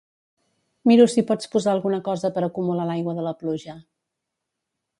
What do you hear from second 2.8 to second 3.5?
l'aigua de la